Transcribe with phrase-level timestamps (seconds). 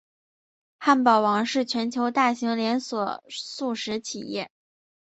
[0.79, 4.49] 汉堡王是全球大型连锁速食企业。